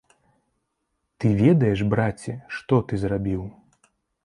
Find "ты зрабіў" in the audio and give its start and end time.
2.91-3.41